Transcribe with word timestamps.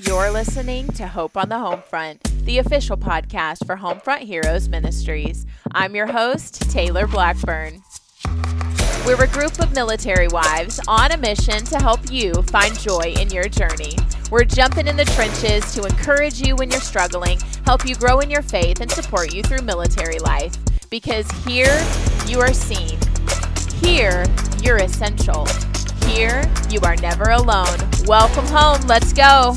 You're 0.00 0.30
listening 0.30 0.86
to 0.92 1.08
Hope 1.08 1.36
on 1.36 1.48
the 1.48 1.56
Homefront, 1.56 2.44
the 2.44 2.58
official 2.58 2.96
podcast 2.96 3.66
for 3.66 3.76
Homefront 3.76 4.20
Heroes 4.20 4.68
Ministries. 4.68 5.44
I'm 5.72 5.96
your 5.96 6.06
host, 6.06 6.70
Taylor 6.70 7.08
Blackburn. 7.08 7.82
We're 9.04 9.24
a 9.24 9.26
group 9.26 9.58
of 9.58 9.74
military 9.74 10.28
wives 10.28 10.80
on 10.86 11.10
a 11.10 11.16
mission 11.16 11.64
to 11.64 11.78
help 11.78 12.12
you 12.12 12.32
find 12.44 12.78
joy 12.78 13.12
in 13.18 13.30
your 13.30 13.48
journey. 13.48 13.96
We're 14.30 14.44
jumping 14.44 14.86
in 14.86 14.96
the 14.96 15.04
trenches 15.04 15.74
to 15.74 15.82
encourage 15.82 16.40
you 16.40 16.54
when 16.54 16.70
you're 16.70 16.80
struggling, 16.80 17.40
help 17.64 17.84
you 17.84 17.96
grow 17.96 18.20
in 18.20 18.30
your 18.30 18.42
faith, 18.42 18.80
and 18.80 18.88
support 18.88 19.34
you 19.34 19.42
through 19.42 19.62
military 19.62 20.20
life. 20.20 20.54
Because 20.90 21.28
here 21.44 21.76
you 22.24 22.38
are 22.38 22.52
seen, 22.52 23.00
here 23.82 24.24
you're 24.62 24.76
essential, 24.76 25.44
here 26.08 26.42
you 26.70 26.80
are 26.82 26.96
never 26.96 27.30
alone. 27.30 27.78
Welcome 28.06 28.46
home. 28.46 28.80
Let's 28.86 29.12
go. 29.12 29.54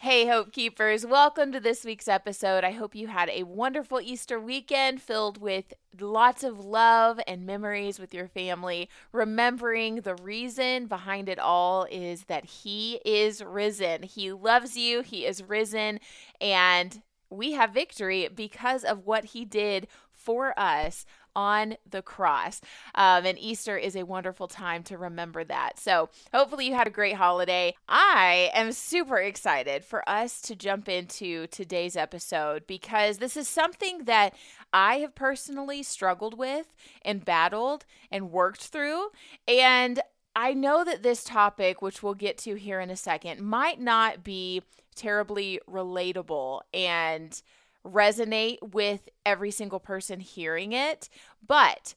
Hey, 0.00 0.26
Hope 0.26 0.50
Keepers, 0.52 1.06
welcome 1.06 1.52
to 1.52 1.60
this 1.60 1.84
week's 1.84 2.08
episode. 2.08 2.64
I 2.64 2.72
hope 2.72 2.94
you 2.94 3.06
had 3.08 3.28
a 3.28 3.44
wonderful 3.44 4.00
Easter 4.00 4.40
weekend 4.40 5.00
filled 5.02 5.40
with 5.40 5.74
lots 6.00 6.42
of 6.42 6.64
love 6.64 7.20
and 7.28 7.46
memories 7.46 8.00
with 8.00 8.14
your 8.14 8.26
family. 8.26 8.88
Remembering 9.12 9.96
the 9.96 10.14
reason 10.16 10.86
behind 10.86 11.28
it 11.28 11.38
all 11.38 11.86
is 11.90 12.24
that 12.24 12.46
He 12.46 13.00
is 13.04 13.44
risen. 13.44 14.02
He 14.02 14.32
loves 14.32 14.76
you, 14.76 15.02
He 15.02 15.26
is 15.26 15.42
risen, 15.42 16.00
and 16.40 17.02
we 17.28 17.52
have 17.52 17.74
victory 17.74 18.28
because 18.34 18.82
of 18.82 19.06
what 19.06 19.26
He 19.26 19.44
did 19.44 19.86
for 20.20 20.58
us 20.58 21.06
on 21.34 21.76
the 21.88 22.02
cross. 22.02 22.60
Um, 22.94 23.26
and 23.26 23.38
Easter 23.38 23.76
is 23.76 23.96
a 23.96 24.04
wonderful 24.04 24.48
time 24.48 24.82
to 24.84 24.98
remember 24.98 25.44
that. 25.44 25.78
So 25.78 26.08
hopefully 26.32 26.66
you 26.66 26.74
had 26.74 26.86
a 26.86 26.90
great 26.90 27.16
holiday. 27.16 27.74
I 27.88 28.50
am 28.54 28.72
super 28.72 29.18
excited 29.18 29.84
for 29.84 30.08
us 30.08 30.40
to 30.42 30.56
jump 30.56 30.88
into 30.88 31.46
today's 31.48 31.96
episode 31.96 32.66
because 32.66 33.18
this 33.18 33.36
is 33.36 33.48
something 33.48 34.04
that 34.04 34.34
I 34.72 34.96
have 34.96 35.14
personally 35.14 35.82
struggled 35.82 36.36
with 36.38 36.74
and 37.02 37.24
battled 37.24 37.84
and 38.10 38.30
worked 38.30 38.62
through. 38.62 39.08
And 39.48 40.00
I 40.36 40.54
know 40.54 40.84
that 40.84 41.02
this 41.02 41.24
topic, 41.24 41.82
which 41.82 42.02
we'll 42.02 42.14
get 42.14 42.38
to 42.38 42.54
here 42.54 42.80
in 42.80 42.90
a 42.90 42.96
second, 42.96 43.40
might 43.40 43.80
not 43.80 44.22
be 44.22 44.62
terribly 44.94 45.60
relatable 45.68 46.60
and 46.72 47.40
resonate 47.84 48.58
with 48.72 49.08
every 49.24 49.50
single 49.50 49.80
person 49.80 50.20
hearing 50.20 50.72
it. 50.72 51.08
But 51.46 51.94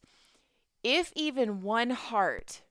if 0.84 1.12
even 1.16 1.62
one 1.62 1.92
heart 1.92 2.62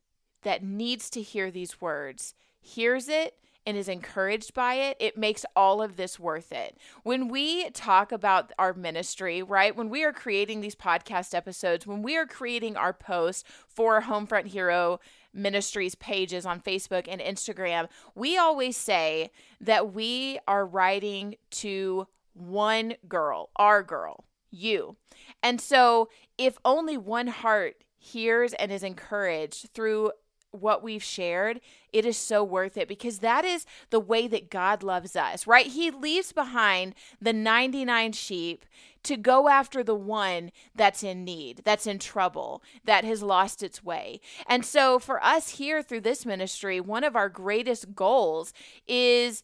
that 0.43 0.63
needs 0.63 1.09
to 1.11 1.23
hear 1.23 1.51
these 1.51 1.81
words 1.81 2.35
hears 2.61 3.09
it 3.09 3.37
and 3.65 3.77
is 3.77 3.89
encouraged 3.89 4.55
by 4.55 4.75
it, 4.75 4.97
it 4.99 5.17
makes 5.17 5.45
all 5.55 5.81
of 5.81 5.97
this 5.97 6.19
worth 6.19 6.51
it. 6.53 6.77
When 7.05 7.29
we 7.29 7.71
talk 7.71 8.11
about 8.11 8.53
our 8.59 8.75
ministry, 8.75 9.43
right? 9.43 9.77
When 9.77 9.89
we 9.89 10.03
are 10.05 10.13
creating 10.13 10.61
these 10.61 10.75
podcast 10.75 11.35
episodes, 11.35 11.87
when 11.87 12.03
we 12.03 12.17
are 12.17 12.27
creating 12.27 12.77
our 12.77 12.93
posts 12.93 13.45
for 13.69 14.03
Homefront 14.03 14.47
Hero 14.47 14.99
Ministries 15.33 15.95
pages 15.95 16.45
on 16.45 16.61
Facebook 16.61 17.07
and 17.09 17.21
Instagram, 17.21 17.89
we 18.15 18.37
always 18.37 18.77
say 18.77 19.31
that 19.61 19.95
we 19.95 20.41
are 20.49 20.67
writing 20.67 21.37
to 21.51 22.09
one 22.35 22.95
girl, 23.09 23.51
our 23.57 23.83
girl, 23.83 24.25
you. 24.51 24.97
And 25.43 25.61
so, 25.61 26.09
if 26.39 26.59
only 26.65 26.97
one 26.97 27.29
heart 27.29 27.85
hears 27.99 28.53
and 28.55 28.73
is 28.73 28.83
encouraged 28.83 29.71
through 29.75 30.13
what 30.53 30.83
we've 30.83 31.03
shared, 31.03 31.61
it 31.93 32.05
is 32.05 32.17
so 32.17 32.45
worth 32.45 32.77
it 32.77 32.87
because 32.87 33.21
that 33.21 33.45
is 33.45 33.65
the 33.91 34.01
way 34.01 34.29
that 34.29 34.51
God 34.51 34.83
loves 34.83 35.17
us, 35.17 35.47
right? 35.47 35.67
He 35.67 35.91
leaves 35.91 36.33
behind 36.33 36.95
the 37.21 37.33
99 37.33 38.13
sheep 38.13 38.67
to 39.05 39.17
go 39.17 39.49
after 39.49 39.83
the 39.83 39.95
one 39.95 40.53
that's 40.75 41.03
in 41.03 41.25
need, 41.25 41.63
that's 41.65 41.87
in 41.87 41.99
trouble, 41.99 42.63
that 42.85 43.05
has 43.05 43.23
lost 43.23 43.63
its 43.63 43.83
way. 43.83 44.21
And 44.47 44.65
so, 44.65 44.99
for 44.99 45.23
us 45.25 45.51
here 45.51 45.83
through 45.83 46.03
this 46.03 46.27
ministry, 46.27 46.81
one 46.81 47.03
of 47.03 47.17
our 47.17 47.29
greatest 47.29 47.95
goals 47.95 48.53
is 48.87 49.43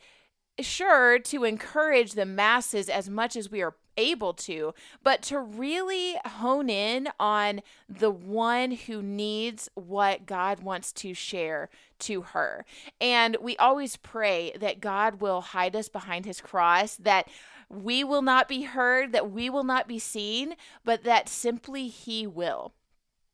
sure 0.60 1.18
to 1.18 1.44
encourage 1.44 2.12
the 2.12 2.26
masses 2.26 2.88
as 2.88 3.08
much 3.08 3.36
as 3.36 3.50
we 3.50 3.62
are 3.62 3.74
able 3.96 4.32
to, 4.32 4.72
but 5.02 5.22
to 5.22 5.38
really 5.38 6.16
hone 6.24 6.70
in 6.70 7.08
on 7.18 7.60
the 7.88 8.10
one 8.10 8.70
who 8.70 9.02
needs 9.02 9.68
what 9.74 10.24
God 10.24 10.62
wants 10.62 10.92
to 10.92 11.14
share 11.14 11.68
to 12.00 12.22
her. 12.22 12.64
And 13.00 13.36
we 13.40 13.56
always 13.56 13.96
pray 13.96 14.52
that 14.60 14.80
God 14.80 15.20
will 15.20 15.40
hide 15.40 15.74
us 15.74 15.88
behind 15.88 16.26
his 16.26 16.40
cross, 16.40 16.96
that 16.96 17.28
we 17.68 18.04
will 18.04 18.22
not 18.22 18.48
be 18.48 18.62
heard, 18.62 19.12
that 19.12 19.30
we 19.30 19.50
will 19.50 19.64
not 19.64 19.88
be 19.88 19.98
seen, 19.98 20.54
but 20.84 21.02
that 21.04 21.28
simply 21.28 21.88
he 21.88 22.26
will 22.26 22.72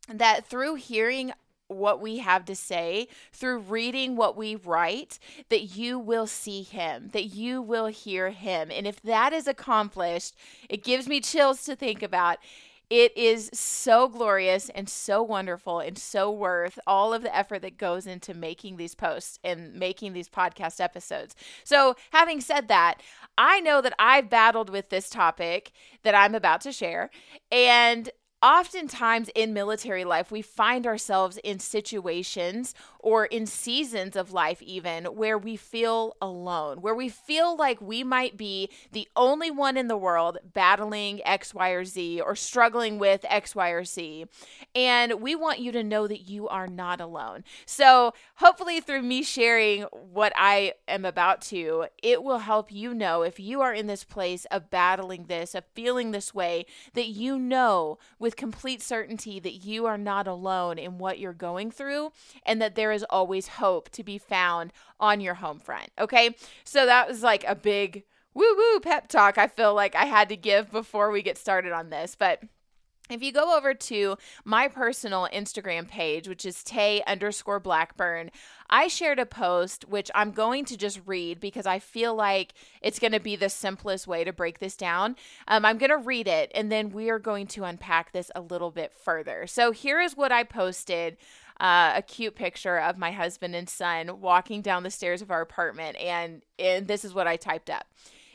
that 0.08 0.46
through 0.46 0.74
hearing 0.74 1.32
what 1.69 2.00
we 2.00 2.19
have 2.19 2.44
to 2.47 2.54
say, 2.54 3.08
through 3.32 3.58
reading 3.58 4.16
what 4.16 4.36
we 4.36 4.56
write, 4.56 5.19
that 5.48 5.76
you 5.76 5.98
will 5.98 6.26
see 6.26 6.62
him, 6.62 7.08
that 7.12 7.26
you 7.26 7.62
will 7.62 7.86
hear 7.86 8.30
him. 8.30 8.70
And 8.70 8.86
if 8.86 9.00
that 9.02 9.32
is 9.32 9.47
accomplished, 9.47 10.36
it 10.69 10.84
gives 10.84 11.08
me 11.08 11.20
chills 11.20 11.64
to 11.64 11.76
think 11.76 12.03
about. 12.03 12.38
It 12.91 13.16
is 13.16 13.50
so 13.54 14.08
glorious 14.08 14.69
and 14.69 14.88
so 14.88 15.22
wonderful 15.22 15.80
and 15.80 15.97
so 15.97 16.30
worth 16.30 16.78
all 16.86 17.14
of 17.14 17.22
the 17.22 17.34
effort 17.34 17.62
that 17.62 17.78
goes 17.78 18.06
into 18.06 18.34
making 18.34 18.76
these 18.76 18.94
posts 18.94 19.38
and 19.42 19.74
making 19.74 20.12
these 20.12 20.28
podcast 20.28 20.80
episodes. 20.80 21.34
So, 21.64 21.97
having 22.12 22.42
said 22.42 22.69
that, 22.69 23.00
I 23.38 23.60
know 23.60 23.80
that 23.80 23.94
I've 23.98 24.28
battled 24.28 24.69
with 24.69 24.91
this 24.91 25.08
topic 25.08 25.72
that 26.03 26.14
I'm 26.14 26.34
about 26.34 26.60
to 26.62 26.72
share. 26.72 27.10
And 27.50 28.10
oftentimes 28.44 29.31
in 29.34 29.55
military 29.55 30.05
life, 30.05 30.31
we 30.31 30.43
find 30.43 30.87
ourselves 30.87 31.38
in 31.43 31.59
situations 31.59 32.75
or 32.99 33.25
in 33.25 33.47
seasons 33.47 34.16
of 34.16 34.32
life, 34.32 34.60
even 34.60 35.05
where 35.06 35.38
we 35.38 35.56
feel 35.56 36.15
alone, 36.21 36.83
where 36.83 36.94
we 36.94 37.09
feel 37.09 37.56
like 37.56 37.81
we 37.81 38.04
might 38.04 38.37
be 38.37 38.69
the 38.93 39.09
only 39.16 39.50
one 39.50 39.78
in 39.78 39.88
the 39.88 39.97
world 39.97 40.38
battling 40.53 41.27
X, 41.27 41.54
Y, 41.54 41.71
or 41.71 41.84
Z 41.87 42.21
or 42.21 42.37
struggling 42.37 42.99
with 42.99 43.25
X, 43.28 43.54
Y, 43.54 43.71
or 43.71 43.84
Z. 43.84 44.27
And 44.75 45.22
we 45.22 45.34
want 45.34 45.59
you 45.59 45.72
to 45.72 45.83
know 45.83 46.06
that 46.06 46.28
you 46.28 46.47
are 46.49 46.66
not 46.66 47.00
alone. 47.00 47.44
So, 47.65 48.12
hopefully, 48.37 48.81
through 48.81 49.03
me 49.03 49.22
sharing 49.22 49.83
what 49.93 50.34
I 50.37 50.75
am 50.87 51.06
about 51.06 51.41
to, 51.43 51.87
it 52.03 52.22
will 52.22 52.38
help 52.38 52.71
you 52.71 52.93
know 52.93 53.22
if 53.22 53.41
you 53.41 53.62
are 53.62 53.72
in 53.72 53.87
this 53.87 54.04
place 54.04 54.44
of 54.50 54.71
battling 54.71 55.27
this, 55.27 55.54
of 55.54 55.65
feeling 55.75 56.10
this 56.10 56.34
way, 56.34 56.66
that 56.93 57.09
you 57.09 57.38
know 57.38 57.99
with 58.19 58.34
with 58.34 58.37
complete 58.37 58.83
certainty 58.83 59.39
that 59.41 59.65
you 59.65 59.87
are 59.87 59.99
not 59.99 60.27
alone 60.27 60.78
in 60.78 60.99
what 60.99 61.19
you're 61.19 61.33
going 61.33 61.71
through 61.71 62.11
and 62.45 62.61
that 62.61 62.75
there 62.75 62.93
is 62.93 63.05
always 63.05 63.49
hope 63.49 63.89
to 63.91 64.03
be 64.03 64.19
found 64.19 64.72
on 64.99 65.21
your 65.21 65.34
home 65.34 65.59
front. 65.59 65.91
Okay. 65.99 66.34
So 66.65 66.87
that 66.87 67.09
was 67.09 67.22
like 67.22 67.45
a 67.47 67.55
big 67.55 68.05
woo 68.34 68.56
woo 68.56 68.81
pep 68.81 69.09
talk 69.09 69.39
I 69.39 69.47
feel 69.47 69.75
like 69.75 69.95
I 69.95 70.06
had 70.06 70.28
to 70.31 70.37
give 70.37 70.72
before 70.72 71.11
we 71.11 71.22
get 71.22 71.39
started 71.39 71.72
on 71.72 71.91
this. 71.91 72.17
But 72.19 72.43
if 73.10 73.22
you 73.22 73.32
go 73.32 73.54
over 73.54 73.75
to 73.75 74.16
my 74.44 74.66
personal 74.66 75.28
Instagram 75.32 75.87
page, 75.87 76.26
which 76.26 76.47
is 76.47 76.65
Tay 76.65 77.03
underscore 77.06 77.60
Blackburn, 77.60 78.31
I 78.70 78.88
shared 78.88 79.19
a 79.19 79.26
post 79.26 79.87
which 79.87 80.10
I'm 80.15 80.31
going 80.31 80.65
to 80.66 80.76
just 80.76 81.00
read 81.04 81.38
because 81.38 81.66
I 81.66 81.81
feel 81.81 82.15
like 82.15 82.54
it's 82.81 82.98
going 82.98 83.12
to 83.12 83.20
be 83.20 83.37
the 83.37 83.50
simplest 83.50 84.06
way 84.06 84.25
to 84.25 84.32
break 84.32 84.59
this 84.59 84.75
down. 84.75 85.16
Um, 85.47 85.66
I'm 85.66 85.76
going 85.76 85.91
to 85.91 85.98
read 85.98 86.26
it 86.26 86.50
and 86.54 86.72
then 86.72 86.91
we 86.91 87.10
are 87.10 87.19
going 87.19 87.47
to 87.48 87.65
unpack 87.65 88.12
this 88.12 88.31
a 88.34 88.41
little 88.41 88.70
bit 88.70 88.92
further. 88.94 89.47
So 89.47 89.71
here 89.71 90.00
is 90.00 90.16
what 90.16 90.32
I 90.32 90.44
posted. 90.44 91.19
Uh, 91.60 91.92
a 91.94 92.03
cute 92.03 92.34
picture 92.34 92.81
of 92.81 92.98
my 92.98 93.12
husband 93.12 93.54
and 93.54 93.69
son 93.69 94.21
walking 94.21 94.60
down 94.60 94.82
the 94.82 94.91
stairs 94.91 95.22
of 95.22 95.31
our 95.31 95.41
apartment, 95.41 95.97
and, 95.98 96.42
and 96.59 96.89
this 96.89 97.04
is 97.04 97.15
what 97.15 97.28
I 97.28 97.36
typed 97.36 97.71
up. 97.71 97.86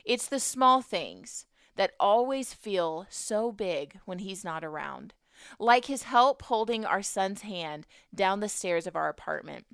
It's 0.05 0.27
the 0.27 0.39
small 0.39 0.81
things 0.81 1.45
that 1.79 1.93
always 1.97 2.53
feel 2.53 3.07
so 3.09 3.53
big 3.53 4.01
when 4.03 4.19
he's 4.19 4.43
not 4.43 4.65
around, 4.65 5.13
like 5.57 5.85
his 5.85 6.03
help 6.03 6.41
holding 6.41 6.83
our 6.83 7.01
son's 7.01 7.43
hand 7.43 7.87
down 8.13 8.41
the 8.41 8.49
stairs 8.49 8.85
of 8.85 8.97
our 8.97 9.07
apartment. 9.07 9.65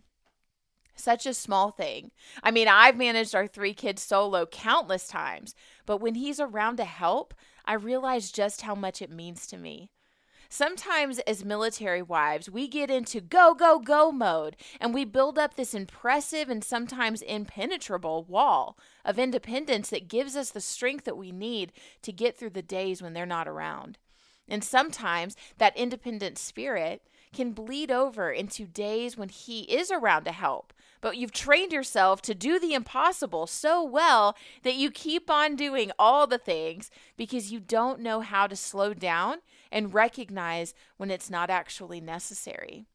Such 0.96 1.25
a 1.25 1.34
small 1.34 1.72
thing. 1.72 2.12
I 2.44 2.52
mean, 2.52 2.68
I've 2.68 2.96
managed 2.96 3.34
our 3.34 3.48
three 3.48 3.74
kids 3.74 4.04
solo 4.04 4.46
countless 4.46 5.07
times, 5.07 5.56
but 5.88 5.98
when 5.98 6.13
he's 6.13 6.40
around 6.40 6.78
to 6.78 6.86
help, 6.86 7.34
I 7.66 7.74
realize 7.74 8.31
just 8.31 8.62
how 8.62 8.75
much 8.75 9.02
it 9.02 9.10
means 9.10 9.48
to 9.48 9.57
me. 9.57 9.90
Sometimes, 10.56 11.19
as 11.28 11.44
military 11.44 12.02
wives, 12.02 12.50
we 12.50 12.69
get 12.69 12.90
into 12.90 13.19
go, 13.19 13.54
go, 13.54 13.78
go 13.78 14.10
mode 14.10 14.56
and 14.80 14.94
we 14.94 15.04
build 15.04 15.38
up 15.38 15.56
this 15.56 15.74
impressive 15.74 16.48
and 16.48 16.63
sometimes 16.63 17.22
impenetrable 17.22 18.24
wall 18.24 18.80
of 19.04 19.19
independence 19.19 19.90
that 19.90 20.07
gives 20.07 20.34
us 20.34 20.52
the 20.52 20.62
strength 20.62 21.04
that 21.04 21.18
we 21.18 21.34
need 21.34 21.74
to 22.04 22.13
get 22.13 22.38
through 22.38 22.52
the 22.52 22.62
days 22.62 23.02
when 23.02 23.12
they're 23.12 23.25
not 23.25 23.50
around. 23.50 23.98
And 24.48 24.63
sometimes 24.63 25.36
that 25.57 25.75
independent 25.75 26.38
spirit 26.38 27.02
can 27.34 27.52
bleed 27.52 27.92
over 27.92 28.31
into 28.31 28.66
days 28.66 29.18
when 29.18 29.28
he 29.28 29.63
is 29.63 29.92
around 29.92 30.24
to 30.24 30.31
help, 30.31 30.72
but 31.06 31.18
you've 31.18 31.31
trained 31.31 31.72
yourself 31.72 32.19
to 32.19 32.34
do 32.34 32.57
the 32.57 32.74
impossible 32.74 33.46
so 33.46 33.84
well 33.84 34.36
that 34.63 34.74
you 34.74 34.90
keep 34.90 35.30
on 35.30 35.56
doing 35.56 35.92
all 36.00 36.25
the 36.25 36.40
things 36.40 36.90
because 37.16 37.52
you 37.52 37.60
don't 37.60 38.00
know 38.00 38.22
how 38.22 38.48
to 38.48 38.56
slow 38.56 38.92
down 38.92 39.38
and 39.72 39.94
recognize 39.94 40.74
when 40.98 41.12
it's 41.12 41.30
not 41.30 41.52
actually 41.52 42.02
necessary. 42.02 42.86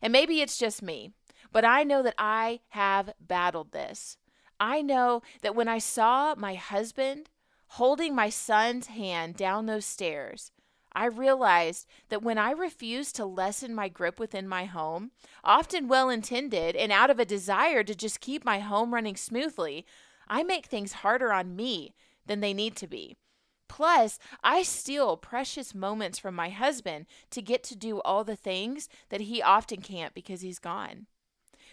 And 0.00 0.10
maybe 0.10 0.40
it's 0.40 0.56
just 0.56 0.80
me, 0.80 1.12
but 1.52 1.62
I 1.62 1.82
know 1.82 2.02
that 2.02 2.14
I 2.16 2.60
have 2.68 3.12
battled 3.20 3.72
this. 3.72 4.16
I 4.58 4.80
know 4.80 5.20
that 5.42 5.54
when 5.54 5.68
I 5.68 5.80
saw 5.80 6.34
my 6.34 6.54
husband 6.54 7.28
holding 7.72 8.14
my 8.14 8.30
son's 8.30 8.86
hand 8.86 9.36
down 9.36 9.66
those 9.66 9.84
stairs, 9.84 10.50
I 10.92 11.06
realized 11.06 11.86
that 12.08 12.22
when 12.22 12.38
I 12.38 12.50
refuse 12.50 13.12
to 13.12 13.24
lessen 13.24 13.74
my 13.74 13.88
grip 13.88 14.18
within 14.18 14.48
my 14.48 14.64
home, 14.64 15.12
often 15.44 15.88
well 15.88 16.08
intended 16.08 16.74
and 16.74 16.90
out 16.90 17.10
of 17.10 17.20
a 17.20 17.24
desire 17.24 17.84
to 17.84 17.94
just 17.94 18.20
keep 18.20 18.44
my 18.44 18.58
home 18.58 18.92
running 18.92 19.16
smoothly, 19.16 19.86
I 20.28 20.42
make 20.42 20.66
things 20.66 20.94
harder 20.94 21.32
on 21.32 21.56
me 21.56 21.94
than 22.26 22.40
they 22.40 22.54
need 22.54 22.76
to 22.76 22.86
be. 22.86 23.16
Plus, 23.68 24.18
I 24.42 24.64
steal 24.64 25.16
precious 25.16 25.74
moments 25.76 26.18
from 26.18 26.34
my 26.34 26.48
husband 26.50 27.06
to 27.30 27.40
get 27.40 27.62
to 27.64 27.76
do 27.76 28.00
all 28.00 28.24
the 28.24 28.34
things 28.34 28.88
that 29.10 29.22
he 29.22 29.40
often 29.40 29.80
can't 29.80 30.12
because 30.12 30.40
he's 30.40 30.58
gone. 30.58 31.06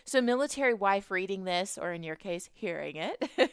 So, 0.05 0.21
military 0.21 0.73
wife 0.73 1.11
reading 1.11 1.43
this, 1.43 1.77
or 1.77 1.91
in 1.91 2.01
your 2.01 2.15
case, 2.15 2.49
hearing 2.53 2.95
it, 2.95 3.29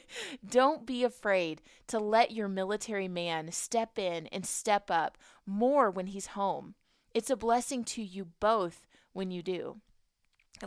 don't 0.48 0.86
be 0.86 1.02
afraid 1.02 1.62
to 1.88 1.98
let 1.98 2.30
your 2.30 2.46
military 2.46 3.08
man 3.08 3.50
step 3.50 3.98
in 3.98 4.28
and 4.28 4.46
step 4.46 4.90
up 4.90 5.18
more 5.46 5.90
when 5.90 6.08
he's 6.08 6.28
home. 6.28 6.74
It's 7.12 7.30
a 7.30 7.36
blessing 7.36 7.84
to 7.84 8.02
you 8.02 8.26
both 8.40 8.86
when 9.12 9.30
you 9.30 9.42
do. 9.42 9.80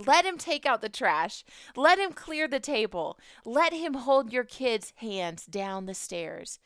Let 0.06 0.26
him 0.26 0.38
take 0.38 0.66
out 0.66 0.82
the 0.82 0.90
trash. 0.90 1.44
Let 1.76 1.98
him 2.00 2.12
clear 2.12 2.48
the 2.48 2.60
table. 2.60 3.18
Let 3.46 3.74
him 3.74 3.94
hold 3.94 4.32
your 4.32 4.44
kids' 4.44 4.94
hands 4.98 5.46
down 5.46 5.86
the 5.86 5.94
stairs 5.94 6.60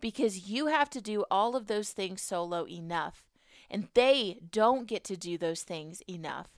because 0.00 0.48
you 0.48 0.66
have 0.66 0.90
to 0.90 1.00
do 1.00 1.24
all 1.30 1.56
of 1.56 1.66
those 1.66 1.90
things 1.90 2.22
solo 2.22 2.66
enough. 2.66 3.24
And 3.70 3.88
they 3.94 4.38
don't 4.50 4.86
get 4.86 5.04
to 5.04 5.16
do 5.16 5.36
those 5.36 5.62
things 5.62 6.02
enough. 6.08 6.48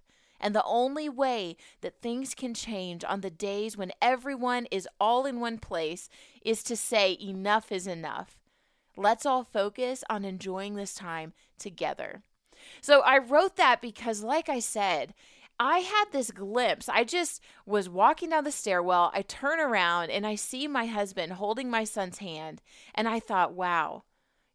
And 0.40 0.54
the 0.54 0.64
only 0.64 1.08
way 1.08 1.56
that 1.80 2.00
things 2.00 2.34
can 2.34 2.54
change 2.54 3.04
on 3.04 3.22
the 3.22 3.30
days 3.30 3.76
when 3.76 3.92
everyone 4.00 4.66
is 4.66 4.88
all 5.00 5.26
in 5.26 5.40
one 5.40 5.58
place 5.58 6.08
is 6.44 6.62
to 6.64 6.76
say, 6.76 7.16
enough 7.20 7.72
is 7.72 7.86
enough. 7.86 8.38
Let's 8.98 9.24
all 9.24 9.44
focus 9.44 10.02
on 10.10 10.24
enjoying 10.24 10.74
this 10.74 10.94
time 10.94 11.32
together. 11.58 12.22
So 12.80 13.00
I 13.00 13.18
wrote 13.18 13.56
that 13.56 13.80
because, 13.80 14.22
like 14.22 14.48
I 14.48 14.58
said, 14.58 15.14
I 15.60 15.78
had 15.78 16.06
this 16.12 16.30
glimpse. 16.30 16.88
I 16.88 17.04
just 17.04 17.42
was 17.66 17.88
walking 17.88 18.30
down 18.30 18.44
the 18.44 18.52
stairwell. 18.52 19.10
I 19.14 19.22
turn 19.22 19.60
around 19.60 20.10
and 20.10 20.26
I 20.26 20.34
see 20.34 20.68
my 20.68 20.86
husband 20.86 21.32
holding 21.32 21.70
my 21.70 21.84
son's 21.84 22.18
hand. 22.18 22.60
And 22.94 23.08
I 23.08 23.20
thought, 23.20 23.54
wow, 23.54 24.04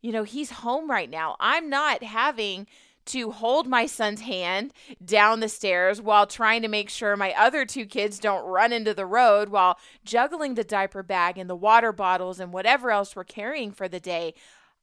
you 0.01 0.11
know, 0.11 0.23
he's 0.23 0.51
home 0.51 0.89
right 0.89 1.09
now. 1.09 1.35
I'm 1.39 1.69
not 1.69 2.03
having 2.03 2.67
to 3.05 3.31
hold 3.31 3.67
my 3.67 3.85
son's 3.85 4.21
hand 4.21 4.73
down 5.03 5.39
the 5.39 5.49
stairs 5.49 6.01
while 6.01 6.25
trying 6.25 6.61
to 6.61 6.67
make 6.67 6.89
sure 6.89 7.15
my 7.15 7.33
other 7.37 7.65
two 7.65 7.85
kids 7.85 8.19
don't 8.19 8.45
run 8.45 8.71
into 8.71 8.93
the 8.93 9.05
road 9.05 9.49
while 9.49 9.77
juggling 10.03 10.55
the 10.55 10.63
diaper 10.63 11.03
bag 11.03 11.37
and 11.37 11.49
the 11.49 11.55
water 11.55 11.91
bottles 11.91 12.39
and 12.39 12.53
whatever 12.53 12.91
else 12.91 13.15
we're 13.15 13.23
carrying 13.23 13.71
for 13.71 13.87
the 13.87 13.99
day. 13.99 14.33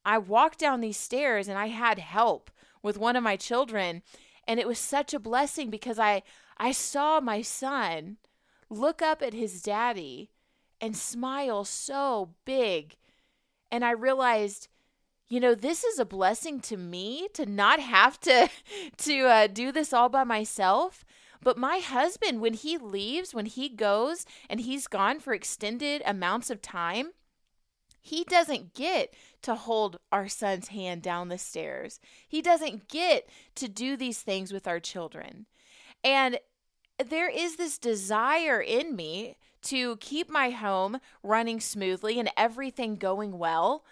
I 0.05 0.19
walked 0.19 0.59
down 0.59 0.81
these 0.81 0.99
stairs 0.99 1.49
and 1.49 1.59
I 1.59 1.67
had 1.67 1.99
help 1.99 2.51
with 2.83 2.99
one 2.99 3.17
of 3.17 3.23
my 3.23 3.37
children 3.37 4.03
and 4.47 4.59
it 4.59 4.67
was 4.67 4.79
such 4.79 5.15
a 5.15 5.21
blessing 5.21 5.71
because 5.71 5.99
I 5.99 6.23
I 6.57 6.73
saw 6.73 7.21
my 7.21 7.43
son 7.43 8.19
look 8.69 9.01
up 9.01 9.23
at 9.23 9.35
his 9.35 9.63
daddy 9.63 10.31
and 10.81 10.97
smile 10.97 11.65
so 11.65 12.31
big 12.45 12.97
and 13.71 13.85
I 13.85 13.93
realized 13.93 14.69
you 15.31 15.41
know 15.41 15.55
this 15.55 15.85
is 15.85 15.99
a 15.99 16.05
blessing 16.05 16.61
to 16.61 16.77
me 16.77 17.29
to 17.33 17.47
not 17.47 17.81
have 17.81 18.21
to 18.21 18.51
to 18.99 19.21
uh, 19.27 19.47
do 19.47 19.73
this 19.73 19.93
all 19.93 20.11
by 20.11 20.25
myself. 20.25 21.05
But 21.43 21.57
my 21.57 21.79
husband 21.79 22.43
when 22.43 22.53
he 22.53 22.77
leaves 22.77 23.33
when 23.33 23.47
he 23.47 23.71
goes 23.71 24.27
and 24.51 24.61
he's 24.61 24.87
gone 24.87 25.21
for 25.21 25.33
extended 25.33 26.03
amounts 26.05 26.51
of 26.51 26.61
time 26.61 27.13
he 28.01 28.25
doesn't 28.25 28.75
get 28.75 29.15
to 29.43 29.55
hold 29.55 29.99
our 30.11 30.29
son's 30.29 30.69
hand 30.69 31.03
down 31.03 31.29
the 31.29 31.39
stairs. 31.39 32.01
He 32.27 32.41
doesn't 32.41 32.89
get 32.89 33.29
to 33.57 33.69
do 33.69 33.97
these 33.97 34.23
things 34.23 34.53
with 34.53 34.67
our 34.67 34.81
children. 34.81 35.47
And 36.03 36.39
there 37.05 37.29
is 37.29 37.57
this 37.57 37.79
desire 37.79 38.61
in 38.61 38.97
me 38.97 39.37
to 39.63 39.97
keep 39.97 40.31
my 40.31 40.51
home 40.51 41.01
running 41.23 41.61
smoothly 41.61 42.19
and 42.19 42.31
everything 42.37 42.97
going 42.97 43.39
well 43.39 43.85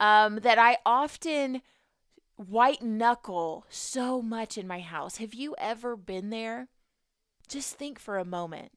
um, 0.00 0.36
that 0.36 0.58
I 0.58 0.78
often 0.84 1.62
white 2.36 2.82
knuckle 2.82 3.64
so 3.68 4.20
much 4.20 4.58
in 4.58 4.66
my 4.66 4.80
house. 4.80 5.16
Have 5.16 5.34
you 5.34 5.54
ever 5.58 5.96
been 5.96 6.30
there? 6.30 6.68
Just 7.48 7.76
think 7.76 7.98
for 7.98 8.18
a 8.18 8.24
moment. 8.24 8.72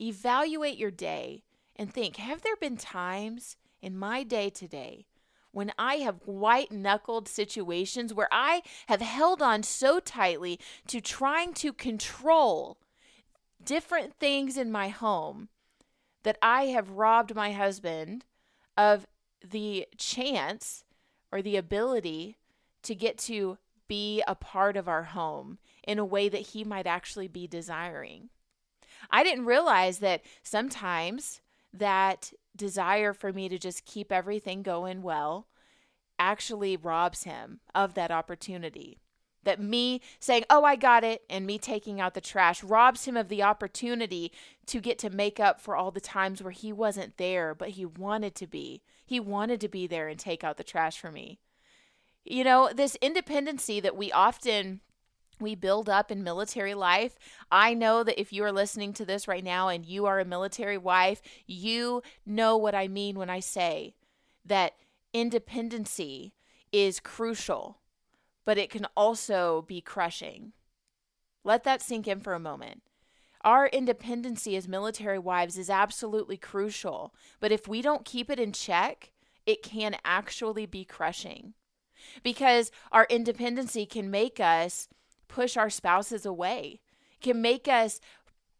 Evaluate 0.00 0.78
your 0.78 0.90
day 0.90 1.44
and 1.76 1.92
think 1.92 2.16
have 2.16 2.42
there 2.42 2.56
been 2.56 2.76
times 2.76 3.56
in 3.80 3.98
my 3.98 4.22
day 4.22 4.50
today 4.50 5.06
when 5.52 5.72
I 5.78 5.96
have 5.96 6.20
white 6.24 6.70
knuckled 6.70 7.28
situations 7.28 8.14
where 8.14 8.28
I 8.30 8.62
have 8.86 9.00
held 9.00 9.42
on 9.42 9.62
so 9.62 10.00
tightly 10.00 10.60
to 10.88 11.00
trying 11.00 11.54
to 11.54 11.72
control 11.72 12.78
different 13.62 14.14
things 14.14 14.56
in 14.56 14.70
my 14.70 14.88
home 14.88 15.48
that 16.22 16.38
I 16.40 16.66
have 16.66 16.90
robbed 16.90 17.34
my 17.34 17.52
husband 17.52 18.24
of 18.76 19.06
the 19.48 19.86
chance 19.96 20.84
or 21.32 21.42
the 21.42 21.56
ability 21.56 22.38
to 22.82 22.94
get 22.94 23.18
to 23.18 23.58
be 23.88 24.22
a 24.26 24.34
part 24.34 24.76
of 24.76 24.88
our 24.88 25.04
home 25.04 25.58
in 25.82 25.98
a 25.98 26.04
way 26.04 26.28
that 26.28 26.48
he 26.48 26.64
might 26.64 26.86
actually 26.86 27.28
be 27.28 27.46
desiring. 27.46 28.28
I 29.10 29.24
didn't 29.24 29.46
realize 29.46 29.98
that 29.98 30.22
sometimes 30.42 31.40
that 31.72 32.32
desire 32.54 33.12
for 33.12 33.32
me 33.32 33.48
to 33.48 33.58
just 33.58 33.84
keep 33.84 34.12
everything 34.12 34.62
going 34.62 35.02
well 35.02 35.46
actually 36.18 36.76
robs 36.76 37.24
him 37.24 37.60
of 37.74 37.94
that 37.94 38.10
opportunity. 38.10 38.98
That 39.44 39.60
me 39.60 40.02
saying, 40.18 40.44
Oh, 40.50 40.64
I 40.64 40.76
got 40.76 41.02
it, 41.02 41.22
and 41.30 41.46
me 41.46 41.58
taking 41.58 42.00
out 42.00 42.14
the 42.14 42.20
trash 42.20 42.62
robs 42.62 43.06
him 43.06 43.16
of 43.16 43.28
the 43.28 43.42
opportunity 43.42 44.32
to 44.66 44.80
get 44.80 44.98
to 44.98 45.10
make 45.10 45.40
up 45.40 45.60
for 45.60 45.74
all 45.74 45.90
the 45.90 46.00
times 46.00 46.42
where 46.42 46.52
he 46.52 46.72
wasn't 46.72 47.16
there, 47.16 47.54
but 47.54 47.70
he 47.70 47.86
wanted 47.86 48.34
to 48.36 48.46
be. 48.46 48.82
He 49.06 49.18
wanted 49.18 49.60
to 49.62 49.68
be 49.68 49.86
there 49.86 50.08
and 50.08 50.18
take 50.18 50.44
out 50.44 50.56
the 50.56 50.64
trash 50.64 50.98
for 50.98 51.10
me. 51.10 51.40
You 52.24 52.44
know, 52.44 52.70
this 52.74 52.96
independency 53.00 53.80
that 53.80 53.96
we 53.96 54.12
often 54.12 54.80
we 55.40 55.54
build 55.54 55.88
up 55.88 56.10
in 56.10 56.22
military 56.22 56.74
life. 56.74 57.18
I 57.50 57.74
know 57.74 58.04
that 58.04 58.20
if 58.20 58.32
you 58.32 58.44
are 58.44 58.52
listening 58.52 58.92
to 58.94 59.04
this 59.04 59.26
right 59.26 59.42
now 59.42 59.68
and 59.68 59.84
you 59.84 60.06
are 60.06 60.20
a 60.20 60.24
military 60.24 60.78
wife, 60.78 61.22
you 61.46 62.02
know 62.26 62.56
what 62.56 62.74
I 62.74 62.88
mean 62.88 63.18
when 63.18 63.30
I 63.30 63.40
say 63.40 63.94
that 64.44 64.74
independency 65.12 66.34
is 66.72 67.00
crucial, 67.00 67.78
but 68.44 68.58
it 68.58 68.70
can 68.70 68.86
also 68.96 69.64
be 69.68 69.80
crushing. 69.80 70.52
Let 71.44 71.64
that 71.64 71.82
sink 71.82 72.06
in 72.06 72.20
for 72.20 72.34
a 72.34 72.40
moment. 72.40 72.82
Our 73.42 73.68
independency 73.68 74.54
as 74.56 74.68
military 74.68 75.18
wives 75.18 75.56
is 75.56 75.70
absolutely 75.70 76.36
crucial, 76.36 77.14
but 77.40 77.52
if 77.52 77.66
we 77.66 77.80
don't 77.80 78.04
keep 78.04 78.30
it 78.30 78.38
in 78.38 78.52
check, 78.52 79.12
it 79.46 79.62
can 79.62 79.96
actually 80.04 80.66
be 80.66 80.84
crushing. 80.84 81.54
Because 82.22 82.70
our 82.92 83.06
independency 83.08 83.86
can 83.86 84.10
make 84.10 84.40
us 84.40 84.88
push 85.28 85.56
our 85.56 85.70
spouses 85.70 86.26
away, 86.26 86.80
can 87.22 87.40
make 87.40 87.66
us 87.68 88.00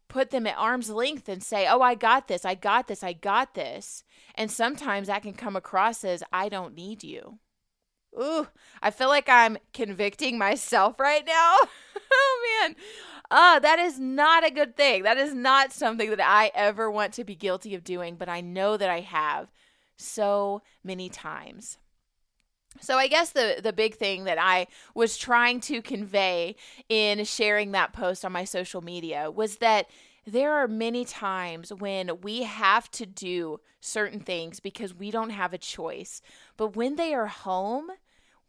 put 0.07 0.31
them 0.31 0.47
at 0.47 0.57
arm's 0.57 0.89
length 0.89 1.29
and 1.29 1.41
say, 1.41 1.67
Oh, 1.67 1.81
I 1.81 1.95
got 1.95 2.27
this, 2.27 2.43
I 2.43 2.55
got 2.55 2.87
this, 2.87 3.03
I 3.03 3.13
got 3.13 3.53
this. 3.53 4.03
And 4.35 4.51
sometimes 4.51 5.07
that 5.07 5.23
can 5.23 5.33
come 5.33 5.55
across 5.55 6.03
as, 6.03 6.23
I 6.33 6.49
don't 6.49 6.75
need 6.75 7.03
you. 7.03 7.39
Ooh, 8.19 8.47
I 8.81 8.91
feel 8.91 9.07
like 9.07 9.29
I'm 9.29 9.57
convicting 9.73 10.37
myself 10.37 10.99
right 10.99 11.25
now. 11.25 11.57
oh, 12.11 12.59
man. 12.63 12.75
Uh, 13.29 13.59
that 13.59 13.79
is 13.79 13.97
not 13.97 14.45
a 14.45 14.51
good 14.51 14.75
thing. 14.75 15.03
That 15.03 15.17
is 15.17 15.33
not 15.33 15.71
something 15.71 16.09
that 16.09 16.19
I 16.19 16.51
ever 16.53 16.91
want 16.91 17.13
to 17.13 17.23
be 17.23 17.35
guilty 17.35 17.73
of 17.73 17.83
doing, 17.83 18.15
but 18.15 18.27
I 18.27 18.41
know 18.41 18.75
that 18.75 18.89
I 18.89 18.99
have 18.99 19.49
so 19.95 20.61
many 20.83 21.07
times. 21.07 21.77
So 22.79 22.97
I 22.97 23.07
guess 23.07 23.31
the 23.31 23.59
the 23.61 23.73
big 23.73 23.95
thing 23.95 24.23
that 24.25 24.37
I 24.39 24.67
was 24.95 25.17
trying 25.17 25.59
to 25.61 25.81
convey 25.81 26.55
in 26.89 27.23
sharing 27.25 27.71
that 27.71 27.93
post 27.93 28.23
on 28.23 28.31
my 28.31 28.45
social 28.45 28.81
media 28.81 29.29
was 29.29 29.57
that 29.57 29.87
there 30.25 30.53
are 30.53 30.67
many 30.67 31.03
times 31.03 31.73
when 31.73 32.21
we 32.21 32.43
have 32.43 32.89
to 32.91 33.05
do 33.05 33.59
certain 33.79 34.19
things 34.19 34.59
because 34.59 34.93
we 34.93 35.11
don't 35.11 35.31
have 35.31 35.53
a 35.53 35.57
choice. 35.57 36.21
But 36.57 36.75
when 36.75 36.95
they 36.95 37.13
are 37.13 37.27
home, 37.27 37.89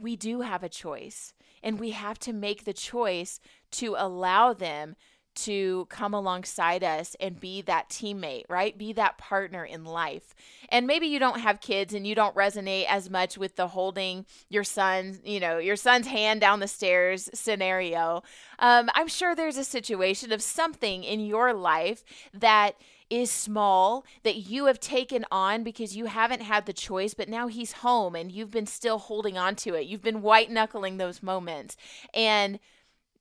we 0.02 0.16
do 0.16 0.40
have 0.40 0.62
a 0.62 0.68
choice. 0.68 1.32
And 1.62 1.78
we 1.78 1.92
have 1.92 2.18
to 2.20 2.32
make 2.32 2.64
the 2.64 2.72
choice 2.72 3.38
to 3.72 3.94
allow 3.96 4.52
them 4.52 4.96
to 5.34 5.86
come 5.88 6.12
alongside 6.12 6.84
us 6.84 7.16
and 7.18 7.40
be 7.40 7.62
that 7.62 7.88
teammate, 7.88 8.44
right? 8.48 8.76
Be 8.76 8.92
that 8.94 9.16
partner 9.16 9.64
in 9.64 9.84
life. 9.84 10.34
And 10.68 10.86
maybe 10.86 11.06
you 11.06 11.18
don't 11.18 11.40
have 11.40 11.60
kids 11.60 11.94
and 11.94 12.06
you 12.06 12.14
don't 12.14 12.34
resonate 12.34 12.84
as 12.86 13.08
much 13.08 13.38
with 13.38 13.56
the 13.56 13.68
holding 13.68 14.26
your 14.50 14.64
son, 14.64 15.20
you 15.24 15.40
know, 15.40 15.58
your 15.58 15.76
son's 15.76 16.06
hand 16.06 16.40
down 16.40 16.60
the 16.60 16.68
stairs 16.68 17.30
scenario. 17.32 18.22
Um, 18.58 18.90
I'm 18.94 19.08
sure 19.08 19.34
there's 19.34 19.56
a 19.56 19.64
situation 19.64 20.32
of 20.32 20.42
something 20.42 21.02
in 21.02 21.20
your 21.20 21.54
life 21.54 22.04
that 22.34 22.74
is 23.12 23.30
small 23.30 24.06
that 24.22 24.36
you 24.36 24.66
have 24.66 24.80
taken 24.80 25.26
on 25.30 25.62
because 25.62 25.94
you 25.94 26.06
haven't 26.06 26.40
had 26.40 26.64
the 26.64 26.72
choice, 26.72 27.12
but 27.12 27.28
now 27.28 27.46
he's 27.46 27.72
home 27.72 28.14
and 28.14 28.32
you've 28.32 28.50
been 28.50 28.66
still 28.66 28.98
holding 28.98 29.36
on 29.36 29.54
to 29.56 29.74
it. 29.74 29.86
You've 29.86 30.02
been 30.02 30.22
white 30.22 30.50
knuckling 30.50 30.96
those 30.96 31.22
moments. 31.22 31.76
And 32.14 32.58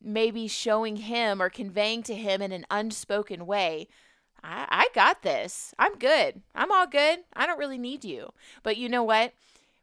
maybe 0.02 0.48
showing 0.48 0.96
him 0.96 1.42
or 1.42 1.50
conveying 1.50 2.02
to 2.04 2.16
him 2.16 2.42
in 2.42 2.52
an 2.52 2.66
unspoken 2.72 3.46
way 3.46 3.88
I, 4.44 4.66
I 4.68 4.88
got 4.96 5.22
this. 5.22 5.76
I'm 5.78 6.00
good. 6.00 6.42
I'm 6.56 6.72
all 6.72 6.88
good. 6.88 7.20
I 7.34 7.46
don't 7.46 7.60
really 7.60 7.78
need 7.78 8.04
you. 8.04 8.32
But 8.64 8.76
you 8.78 8.90
know 8.90 9.04
what? 9.04 9.34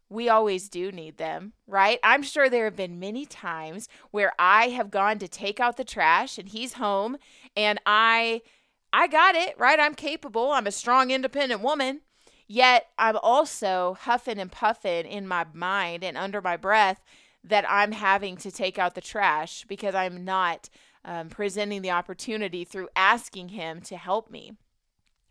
we 0.09 0.27
always 0.27 0.69
do 0.69 0.91
need 0.91 1.17
them, 1.17 1.53
right? 1.67 1.99
I'm 2.03 2.23
sure 2.23 2.49
there 2.49 2.65
have 2.65 2.75
been 2.75 2.99
many 2.99 3.25
times 3.25 3.87
where 4.09 4.33
I 4.39 4.69
have 4.69 4.89
gone 4.89 5.19
to 5.19 5.27
take 5.27 5.59
out 5.59 5.77
the 5.77 5.83
trash 5.83 6.37
and 6.37 6.49
he's 6.49 6.73
home 6.73 7.17
and 7.55 7.79
I 7.85 8.41
I 8.91 9.07
got 9.07 9.35
it, 9.35 9.55
right? 9.59 9.79
I'm 9.79 9.95
capable. 9.95 10.51
I'm 10.51 10.67
a 10.67 10.71
strong 10.71 11.11
independent 11.11 11.61
woman. 11.61 12.01
Yet 12.47 12.87
I'm 12.97 13.17
also 13.21 13.97
huffing 14.01 14.39
and 14.39 14.51
puffing 14.51 15.05
in 15.05 15.27
my 15.27 15.45
mind 15.53 16.03
and 16.03 16.17
under 16.17 16.41
my 16.41 16.57
breath 16.57 17.03
that 17.43 17.63
I'm 17.69 17.91
having 17.91 18.37
to 18.37 18.51
take 18.51 18.79
out 18.79 18.95
the 18.95 19.01
trash 19.01 19.65
because 19.67 19.93
I'm 19.93 20.25
not 20.25 20.69
um, 21.05 21.29
presenting 21.29 21.81
the 21.81 21.91
opportunity 21.91 22.65
through 22.65 22.89
asking 22.95 23.49
him 23.49 23.81
to 23.81 23.97
help 23.97 24.31
me. 24.31 24.53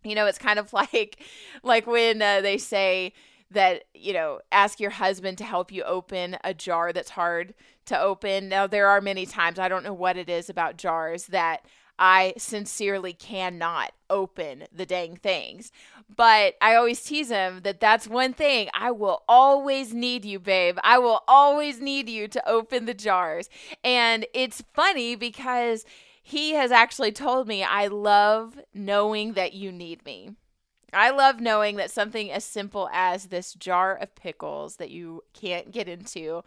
You 0.04 0.14
know, 0.14 0.26
it's 0.26 0.38
kind 0.38 0.58
of 0.58 0.72
like 0.72 1.20
like 1.62 1.86
when 1.86 2.22
uh, 2.22 2.40
they 2.40 2.56
say 2.56 3.12
that 3.50 3.84
you 3.94 4.12
know 4.12 4.40
ask 4.52 4.78
your 4.78 4.90
husband 4.90 5.38
to 5.38 5.44
help 5.44 5.72
you 5.72 5.82
open 5.82 6.36
a 6.44 6.54
jar 6.54 6.92
that's 6.92 7.10
hard 7.10 7.54
to 7.86 7.98
open. 7.98 8.48
Now 8.48 8.66
there 8.66 8.88
are 8.88 9.00
many 9.00 9.26
times 9.26 9.58
I 9.58 9.68
don't 9.68 9.84
know 9.84 9.94
what 9.94 10.16
it 10.16 10.28
is 10.28 10.48
about 10.48 10.76
jars 10.76 11.26
that 11.26 11.66
I 11.98 12.34
sincerely 12.36 13.12
cannot 13.12 13.92
open 14.08 14.64
the 14.72 14.86
dang 14.86 15.16
things. 15.16 15.72
But 16.14 16.54
I 16.60 16.74
always 16.74 17.02
tease 17.02 17.30
him 17.30 17.60
that 17.64 17.80
that's 17.80 18.08
one 18.08 18.32
thing. 18.32 18.68
I 18.72 18.90
will 18.90 19.22
always 19.28 19.92
need 19.92 20.24
you, 20.24 20.38
babe. 20.38 20.78
I 20.82 20.98
will 20.98 21.22
always 21.28 21.80
need 21.80 22.08
you 22.08 22.28
to 22.28 22.48
open 22.48 22.86
the 22.86 22.94
jars. 22.94 23.50
And 23.84 24.26
it's 24.32 24.64
funny 24.72 25.16
because 25.16 25.84
he 26.22 26.52
has 26.52 26.72
actually 26.72 27.12
told 27.12 27.48
me, 27.48 27.62
I 27.62 27.86
love 27.86 28.58
knowing 28.72 29.34
that 29.34 29.52
you 29.52 29.72
need 29.72 30.04
me. 30.04 30.30
I 30.92 31.10
love 31.10 31.40
knowing 31.40 31.76
that 31.76 31.90
something 31.90 32.30
as 32.30 32.44
simple 32.44 32.88
as 32.92 33.26
this 33.26 33.52
jar 33.52 33.94
of 33.94 34.14
pickles 34.14 34.76
that 34.76 34.90
you 34.90 35.22
can't 35.34 35.70
get 35.70 35.86
into 35.86 36.42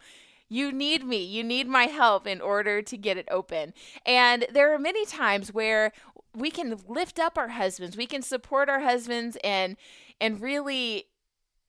you 0.52 0.70
need 0.70 1.04
me. 1.04 1.24
You 1.24 1.42
need 1.42 1.66
my 1.66 1.84
help 1.84 2.26
in 2.26 2.40
order 2.40 2.82
to 2.82 2.96
get 2.98 3.16
it 3.16 3.26
open. 3.30 3.72
And 4.04 4.46
there 4.52 4.74
are 4.74 4.78
many 4.78 5.06
times 5.06 5.52
where 5.52 5.92
we 6.34 6.50
can 6.50 6.78
lift 6.86 7.18
up 7.18 7.38
our 7.38 7.48
husbands. 7.48 7.96
We 7.96 8.06
can 8.06 8.20
support 8.20 8.68
our 8.68 8.80
husbands 8.80 9.38
and 9.42 9.76
and 10.20 10.42
really 10.42 11.06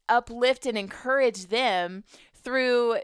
uplift 0.09 0.65
and 0.65 0.77
encourage 0.77 1.47
them 1.47 2.03
through 2.33 2.97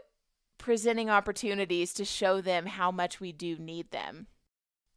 presenting 0.58 1.08
opportunities 1.08 1.94
to 1.94 2.04
show 2.04 2.42
them 2.42 2.66
how 2.66 2.90
much 2.90 3.18
we 3.18 3.32
do 3.32 3.56
need 3.56 3.90
them. 3.90 4.26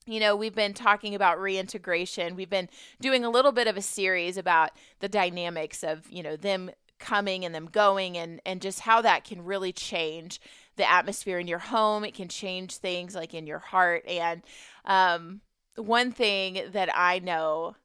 You 0.05 0.19
know, 0.19 0.35
we've 0.35 0.53
been 0.53 0.73
talking 0.73 1.15
about 1.15 1.39
reintegration. 1.39 2.35
We've 2.35 2.49
been 2.49 2.69
doing 2.99 3.23
a 3.23 3.29
little 3.29 3.53
bit 3.53 3.67
of 3.67 3.77
a 3.77 3.81
series 3.81 4.35
about 4.35 4.71
the 4.99 5.07
dynamics 5.07 5.81
of, 5.81 6.11
you 6.11 6.21
know, 6.21 6.35
them 6.35 6.71
coming 6.99 7.43
and 7.43 7.53
them 7.53 7.65
going 7.65 8.17
and 8.17 8.41
and 8.45 8.61
just 8.61 8.81
how 8.81 9.01
that 9.01 9.23
can 9.23 9.43
really 9.43 9.73
change 9.73 10.39
the 10.75 10.89
atmosphere 10.89 11.39
in 11.39 11.47
your 11.47 11.59
home. 11.59 12.03
It 12.03 12.13
can 12.13 12.27
change 12.27 12.77
things 12.77 13.15
like 13.15 13.33
in 13.33 13.47
your 13.47 13.59
heart. 13.59 14.03
And 14.07 14.41
um, 14.85 15.41
one 15.75 16.11
thing 16.11 16.61
that 16.71 16.89
I 16.93 17.19
know 17.19 17.75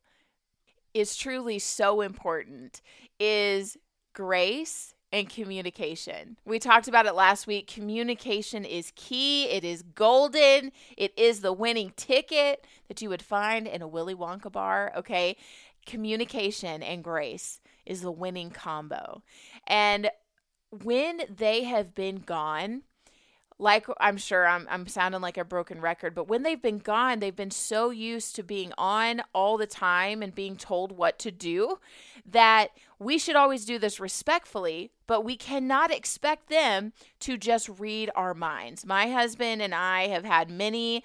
is 0.94 1.16
truly 1.16 1.58
so 1.58 2.00
important 2.00 2.80
is 3.18 3.76
grace 4.14 4.94
and 5.12 5.28
communication. 5.28 6.36
We 6.44 6.58
talked 6.58 6.88
about 6.88 7.06
it 7.06 7.14
last 7.14 7.46
week. 7.46 7.66
Communication 7.66 8.64
is 8.64 8.92
key, 8.94 9.44
it 9.44 9.64
is 9.64 9.82
golden, 9.82 10.72
it 10.96 11.12
is 11.16 11.40
the 11.40 11.52
winning 11.52 11.92
ticket 11.96 12.66
that 12.88 13.00
you 13.00 13.08
would 13.08 13.22
find 13.22 13.66
in 13.66 13.80
a 13.80 13.88
Willy 13.88 14.14
Wonka 14.14 14.52
bar. 14.52 14.92
Okay. 14.96 15.36
Communication 15.86 16.82
and 16.82 17.02
grace 17.02 17.60
is 17.86 18.02
the 18.02 18.12
winning 18.12 18.50
combo. 18.50 19.22
And 19.66 20.10
when 20.70 21.22
they 21.34 21.64
have 21.64 21.94
been 21.94 22.16
gone, 22.16 22.82
like 23.58 23.86
I'm 24.00 24.16
sure 24.16 24.46
I'm 24.46 24.66
I'm 24.70 24.86
sounding 24.86 25.20
like 25.20 25.36
a 25.36 25.44
broken 25.44 25.80
record, 25.80 26.14
but 26.14 26.28
when 26.28 26.42
they've 26.42 26.62
been 26.62 26.78
gone, 26.78 27.18
they've 27.18 27.34
been 27.34 27.50
so 27.50 27.90
used 27.90 28.36
to 28.36 28.42
being 28.42 28.72
on 28.78 29.22
all 29.34 29.56
the 29.56 29.66
time 29.66 30.22
and 30.22 30.34
being 30.34 30.56
told 30.56 30.92
what 30.92 31.18
to 31.20 31.32
do 31.32 31.78
that 32.24 32.68
we 32.98 33.18
should 33.18 33.36
always 33.36 33.64
do 33.64 33.78
this 33.78 33.98
respectfully, 33.98 34.92
but 35.06 35.24
we 35.24 35.36
cannot 35.36 35.90
expect 35.90 36.48
them 36.48 36.92
to 37.20 37.36
just 37.36 37.68
read 37.80 38.10
our 38.14 38.34
minds. 38.34 38.86
My 38.86 39.08
husband 39.08 39.60
and 39.60 39.74
I 39.74 40.08
have 40.08 40.24
had 40.24 40.50
many 40.50 41.02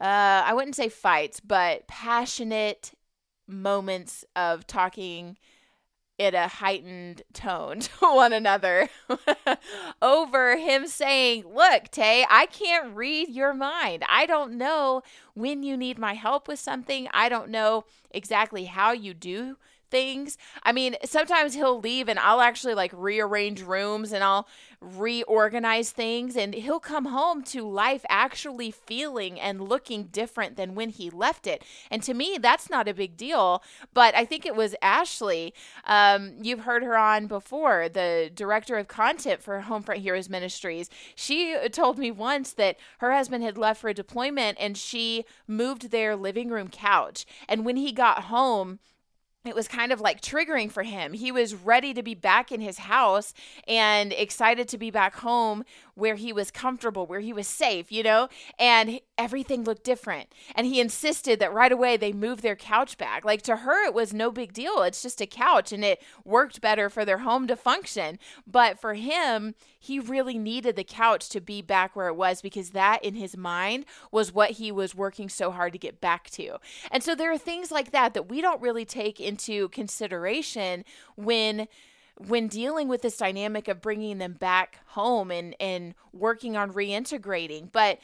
uh 0.00 0.42
I 0.46 0.54
wouldn't 0.54 0.76
say 0.76 0.88
fights, 0.88 1.40
but 1.40 1.88
passionate 1.88 2.92
moments 3.48 4.24
of 4.36 4.66
talking 4.68 5.36
at 6.22 6.34
a 6.34 6.48
heightened 6.48 7.22
tone 7.32 7.80
to 7.80 7.90
one 8.00 8.32
another 8.32 8.88
over 10.02 10.56
him 10.56 10.86
saying, 10.86 11.44
Look, 11.52 11.90
Tay, 11.90 12.24
I 12.30 12.46
can't 12.46 12.94
read 12.94 13.28
your 13.28 13.54
mind. 13.54 14.04
I 14.08 14.26
don't 14.26 14.56
know 14.56 15.02
when 15.34 15.62
you 15.62 15.76
need 15.76 15.98
my 15.98 16.14
help 16.14 16.48
with 16.48 16.58
something. 16.58 17.08
I 17.12 17.28
don't 17.28 17.50
know 17.50 17.84
exactly 18.10 18.64
how 18.64 18.92
you 18.92 19.14
do 19.14 19.56
things. 19.92 20.38
I 20.62 20.72
mean, 20.72 20.96
sometimes 21.04 21.52
he'll 21.54 21.78
leave 21.78 22.08
and 22.08 22.18
I'll 22.18 22.40
actually 22.40 22.74
like 22.74 22.92
rearrange 22.94 23.62
rooms 23.62 24.10
and 24.12 24.24
I'll 24.24 24.48
reorganize 24.80 25.90
things 25.92 26.34
and 26.34 26.54
he'll 26.54 26.80
come 26.80 27.04
home 27.04 27.44
to 27.44 27.68
life 27.68 28.04
actually 28.08 28.70
feeling 28.70 29.38
and 29.38 29.68
looking 29.68 30.04
different 30.04 30.56
than 30.56 30.74
when 30.74 30.88
he 30.88 31.10
left 31.10 31.46
it. 31.46 31.62
And 31.90 32.02
to 32.04 32.14
me, 32.14 32.38
that's 32.40 32.70
not 32.70 32.88
a 32.88 32.94
big 32.94 33.16
deal. 33.16 33.62
But 33.92 34.16
I 34.16 34.24
think 34.24 34.46
it 34.46 34.56
was 34.56 34.74
Ashley. 34.80 35.52
Um, 35.84 36.36
you've 36.40 36.60
heard 36.60 36.82
her 36.82 36.96
on 36.96 37.26
before, 37.26 37.88
the 37.90 38.30
director 38.34 38.78
of 38.78 38.88
content 38.88 39.42
for 39.42 39.60
Homefront 39.60 39.98
Heroes 39.98 40.30
Ministries. 40.30 40.88
She 41.14 41.56
told 41.70 41.98
me 41.98 42.10
once 42.10 42.54
that 42.54 42.78
her 42.98 43.12
husband 43.12 43.44
had 43.44 43.58
left 43.58 43.82
for 43.82 43.90
a 43.90 43.94
deployment 43.94 44.56
and 44.58 44.76
she 44.76 45.26
moved 45.46 45.90
their 45.90 46.16
living 46.16 46.48
room 46.48 46.68
couch. 46.68 47.26
And 47.46 47.66
when 47.66 47.76
he 47.76 47.92
got 47.92 48.24
home, 48.24 48.78
it 49.44 49.54
was 49.54 49.66
kind 49.66 49.92
of 49.92 50.00
like 50.00 50.20
triggering 50.20 50.70
for 50.70 50.84
him. 50.84 51.12
He 51.12 51.32
was 51.32 51.54
ready 51.54 51.92
to 51.94 52.02
be 52.02 52.14
back 52.14 52.52
in 52.52 52.60
his 52.60 52.78
house 52.78 53.34
and 53.66 54.12
excited 54.12 54.68
to 54.68 54.78
be 54.78 54.90
back 54.90 55.16
home 55.16 55.64
where 55.94 56.14
he 56.14 56.32
was 56.32 56.50
comfortable, 56.50 57.06
where 57.06 57.20
he 57.20 57.32
was 57.32 57.48
safe, 57.48 57.90
you 57.90 58.02
know? 58.02 58.28
And 58.58 59.00
everything 59.22 59.62
looked 59.62 59.84
different. 59.84 60.28
And 60.56 60.66
he 60.66 60.80
insisted 60.80 61.38
that 61.38 61.54
right 61.54 61.70
away 61.70 61.96
they 61.96 62.12
move 62.12 62.42
their 62.42 62.56
couch 62.56 62.98
back. 62.98 63.24
Like 63.24 63.42
to 63.42 63.56
her, 63.56 63.86
it 63.86 63.94
was 63.94 64.12
no 64.12 64.32
big 64.32 64.52
deal. 64.52 64.82
It's 64.82 65.00
just 65.00 65.20
a 65.20 65.26
couch 65.26 65.72
and 65.72 65.84
it 65.84 66.02
worked 66.24 66.60
better 66.60 66.90
for 66.90 67.04
their 67.04 67.18
home 67.18 67.46
to 67.46 67.54
function. 67.54 68.18
But 68.46 68.80
for 68.80 68.94
him, 68.94 69.54
he 69.78 70.00
really 70.00 70.38
needed 70.38 70.74
the 70.74 70.82
couch 70.82 71.28
to 71.30 71.40
be 71.40 71.62
back 71.62 71.94
where 71.94 72.08
it 72.08 72.16
was 72.16 72.42
because 72.42 72.70
that 72.70 73.04
in 73.04 73.14
his 73.14 73.36
mind 73.36 73.84
was 74.10 74.34
what 74.34 74.52
he 74.52 74.72
was 74.72 74.94
working 74.94 75.28
so 75.28 75.52
hard 75.52 75.72
to 75.72 75.78
get 75.78 76.00
back 76.00 76.28
to. 76.30 76.58
And 76.90 77.02
so 77.02 77.14
there 77.14 77.32
are 77.32 77.38
things 77.38 77.70
like 77.70 77.92
that 77.92 78.14
that 78.14 78.28
we 78.28 78.40
don't 78.40 78.60
really 78.60 78.84
take 78.84 79.20
into 79.20 79.68
consideration 79.68 80.84
when 81.16 81.68
when 82.18 82.46
dealing 82.46 82.88
with 82.88 83.02
this 83.02 83.16
dynamic 83.16 83.68
of 83.68 83.80
bringing 83.80 84.18
them 84.18 84.34
back 84.34 84.80
home 84.88 85.30
and 85.30 85.56
and 85.58 85.94
working 86.12 86.56
on 86.56 86.72
reintegrating 86.72 87.70
but 87.72 87.98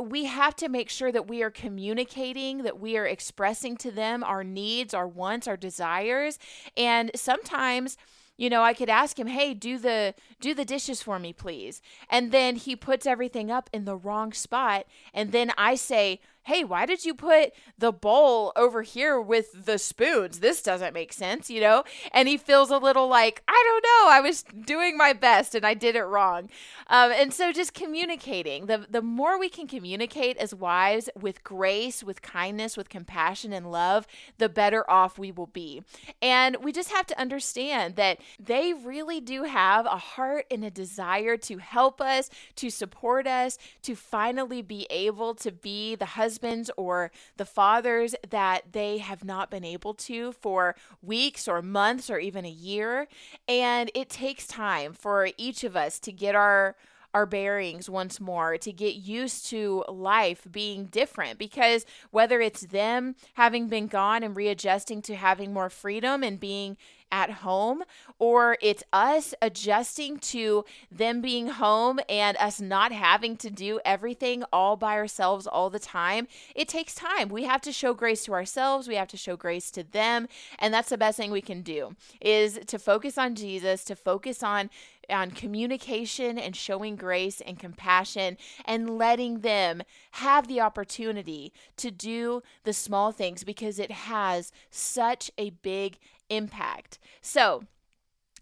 we 0.00 0.24
have 0.24 0.56
to 0.56 0.68
make 0.68 0.88
sure 0.88 1.12
that 1.12 1.28
we 1.28 1.42
are 1.42 1.50
communicating, 1.50 2.62
that 2.62 2.80
we 2.80 2.96
are 2.96 3.06
expressing 3.06 3.76
to 3.78 3.90
them 3.90 4.24
our 4.24 4.42
needs, 4.42 4.94
our 4.94 5.08
wants, 5.08 5.46
our 5.46 5.56
desires. 5.56 6.38
And 6.76 7.10
sometimes 7.14 7.96
you 8.38 8.48
know 8.48 8.62
i 8.62 8.72
could 8.72 8.88
ask 8.88 9.18
him 9.18 9.26
hey 9.26 9.52
do 9.52 9.78
the 9.78 10.14
do 10.40 10.54
the 10.54 10.64
dishes 10.64 11.02
for 11.02 11.18
me 11.18 11.34
please 11.34 11.82
and 12.08 12.32
then 12.32 12.56
he 12.56 12.74
puts 12.74 13.06
everything 13.06 13.50
up 13.50 13.68
in 13.74 13.84
the 13.84 13.94
wrong 13.94 14.32
spot 14.32 14.86
and 15.12 15.32
then 15.32 15.52
i 15.58 15.74
say 15.74 16.18
hey, 16.44 16.64
why 16.64 16.86
did 16.86 17.04
you 17.04 17.14
put 17.14 17.52
the 17.78 17.92
bowl 17.92 18.52
over 18.56 18.82
here 18.82 19.20
with 19.20 19.64
the 19.64 19.78
spoons? 19.78 20.40
This 20.40 20.60
doesn't 20.60 20.92
make 20.92 21.12
sense, 21.12 21.48
you 21.48 21.60
know? 21.60 21.84
And 22.12 22.26
he 22.26 22.36
feels 22.36 22.70
a 22.70 22.78
little 22.78 23.06
like, 23.06 23.42
I 23.46 23.62
don't 23.64 23.84
know, 23.84 24.12
I 24.12 24.20
was 24.20 24.42
doing 24.42 24.96
my 24.96 25.12
best 25.12 25.54
and 25.54 25.64
I 25.64 25.74
did 25.74 25.94
it 25.94 26.02
wrong. 26.02 26.50
Um, 26.88 27.12
and 27.12 27.32
so 27.32 27.52
just 27.52 27.74
communicating, 27.74 28.66
the, 28.66 28.86
the 28.90 29.02
more 29.02 29.38
we 29.38 29.48
can 29.48 29.68
communicate 29.68 30.36
as 30.38 30.52
wives 30.52 31.08
with 31.20 31.44
grace, 31.44 32.02
with 32.02 32.22
kindness, 32.22 32.76
with 32.76 32.88
compassion 32.88 33.52
and 33.52 33.70
love, 33.70 34.08
the 34.38 34.48
better 34.48 34.88
off 34.90 35.18
we 35.18 35.30
will 35.30 35.46
be. 35.46 35.84
And 36.20 36.56
we 36.56 36.72
just 36.72 36.90
have 36.90 37.06
to 37.06 37.20
understand 37.20 37.94
that 37.96 38.18
they 38.40 38.72
really 38.72 39.20
do 39.20 39.44
have 39.44 39.86
a 39.86 39.96
heart 39.96 40.46
and 40.50 40.64
a 40.64 40.70
desire 40.70 41.36
to 41.36 41.58
help 41.58 42.00
us, 42.00 42.30
to 42.56 42.68
support 42.68 43.28
us, 43.28 43.58
to 43.82 43.94
finally 43.94 44.60
be 44.60 44.88
able 44.90 45.36
to 45.36 45.52
be 45.52 45.94
the 45.94 46.04
husband 46.04 46.31
husbands 46.32 46.70
or 46.76 47.10
the 47.36 47.44
fathers 47.44 48.14
that 48.28 48.72
they 48.72 48.98
have 48.98 49.22
not 49.22 49.50
been 49.50 49.64
able 49.64 49.92
to 49.92 50.32
for 50.32 50.74
weeks 51.02 51.46
or 51.46 51.60
months 51.60 52.08
or 52.08 52.18
even 52.18 52.44
a 52.46 52.50
year. 52.50 53.06
And 53.46 53.90
it 53.94 54.08
takes 54.08 54.46
time 54.46 54.94
for 54.94 55.28
each 55.36 55.62
of 55.62 55.76
us 55.76 55.98
to 56.00 56.12
get 56.12 56.34
our 56.34 56.74
our 57.14 57.26
bearings 57.26 57.90
once 57.90 58.18
more, 58.18 58.56
to 58.56 58.72
get 58.72 58.94
used 58.94 59.44
to 59.44 59.84
life 59.86 60.46
being 60.50 60.86
different. 60.86 61.38
Because 61.38 61.84
whether 62.10 62.40
it's 62.40 62.62
them 62.62 63.16
having 63.34 63.68
been 63.68 63.86
gone 63.86 64.22
and 64.22 64.34
readjusting 64.34 65.02
to 65.02 65.14
having 65.14 65.52
more 65.52 65.68
freedom 65.68 66.22
and 66.22 66.40
being 66.40 66.78
at 67.12 67.30
home, 67.30 67.84
or 68.18 68.56
it's 68.62 68.82
us 68.92 69.34
adjusting 69.42 70.18
to 70.18 70.64
them 70.90 71.20
being 71.20 71.48
home 71.48 72.00
and 72.08 72.36
us 72.38 72.60
not 72.60 72.90
having 72.90 73.36
to 73.36 73.50
do 73.50 73.78
everything 73.84 74.42
all 74.52 74.76
by 74.76 74.94
ourselves 74.94 75.46
all 75.46 75.70
the 75.70 75.78
time. 75.78 76.26
It 76.56 76.66
takes 76.66 76.94
time. 76.94 77.28
We 77.28 77.44
have 77.44 77.60
to 77.60 77.72
show 77.72 77.92
grace 77.92 78.24
to 78.24 78.32
ourselves, 78.32 78.88
we 78.88 78.96
have 78.96 79.08
to 79.08 79.16
show 79.16 79.36
grace 79.36 79.70
to 79.72 79.84
them, 79.84 80.26
and 80.58 80.72
that's 80.72 80.88
the 80.88 80.98
best 80.98 81.18
thing 81.18 81.30
we 81.30 81.42
can 81.42 81.62
do 81.62 81.94
is 82.20 82.58
to 82.66 82.78
focus 82.78 83.18
on 83.18 83.34
Jesus, 83.34 83.84
to 83.84 83.94
focus 83.94 84.42
on 84.42 84.70
on 85.10 85.30
communication 85.30 86.38
and 86.38 86.54
showing 86.54 86.96
grace 86.96 87.40
and 87.40 87.58
compassion 87.58 88.36
and 88.64 88.98
letting 88.98 89.40
them 89.40 89.82
have 90.12 90.48
the 90.48 90.60
opportunity 90.60 91.52
to 91.76 91.90
do 91.90 92.42
the 92.64 92.72
small 92.72 93.12
things 93.12 93.44
because 93.44 93.78
it 93.78 93.90
has 93.90 94.52
such 94.70 95.30
a 95.36 95.50
big 95.50 95.98
impact. 96.36 96.98
So, 97.20 97.64